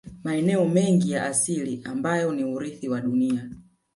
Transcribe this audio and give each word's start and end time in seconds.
Maeneo 0.23 0.65
mengi 0.65 1.11
ya 1.11 1.25
asili 1.25 1.81
ambayo 1.83 2.31
ni 2.31 2.43
urithi 2.43 2.89
wa 2.89 3.01
dunia 3.01 3.49